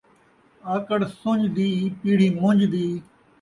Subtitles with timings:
[0.73, 1.69] آکڑ سنڄ دی،
[1.99, 2.87] پیڑھی منڄ دی